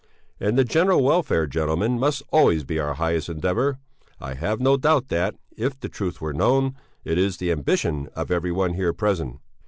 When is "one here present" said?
8.51-9.37